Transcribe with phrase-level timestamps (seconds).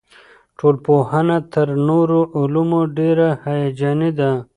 [0.57, 4.31] ټولنپوهنه تر نورو علومو ډېره هیجاني ده.